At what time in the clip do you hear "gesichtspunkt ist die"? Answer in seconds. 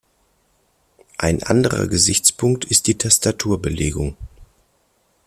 1.85-2.97